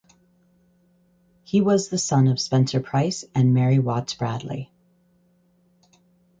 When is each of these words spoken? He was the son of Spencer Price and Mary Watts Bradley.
He 1.43 1.61
was 1.61 1.89
the 1.89 1.99
son 1.99 2.27
of 2.27 2.39
Spencer 2.41 2.79
Price 2.79 3.23
and 3.35 3.53
Mary 3.53 3.77
Watts 3.77 4.15
Bradley. 4.15 4.71